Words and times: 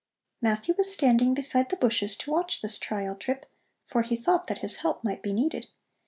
Matthew 0.41 0.73
was 0.79 0.91
standing 0.91 1.35
beside 1.35 1.69
the 1.69 1.75
bushes 1.75 2.15
to 2.17 2.31
watch 2.31 2.63
this 2.63 2.79
trial 2.79 3.13
trip, 3.15 3.45
for 3.85 4.01
he 4.01 4.15
thought 4.15 4.47
that 4.47 4.57
his 4.65 4.77
help 4.77 5.03
might 5.03 5.21
be 5.21 5.31
needed. 5.31 5.67